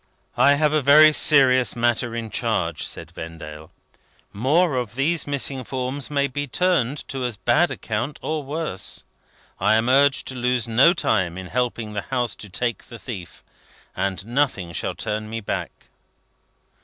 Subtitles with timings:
[0.35, 3.69] "I have a very serious matter in charge," said Vendale;
[4.33, 9.03] "more of these missing forms may be turned to as bad account, or worse:
[9.59, 13.43] I am urged to lose no time in helping the House to take the thief;
[13.95, 15.69] and nothing shall turn me back."